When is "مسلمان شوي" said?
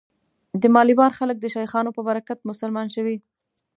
2.49-3.17